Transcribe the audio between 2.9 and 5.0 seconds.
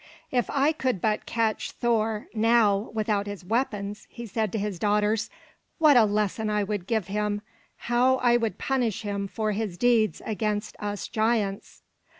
without his weapons," he said to his